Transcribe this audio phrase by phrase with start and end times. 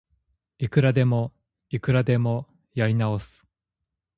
[0.57, 1.31] いくらでも
[1.69, 3.45] いくらでもやり直す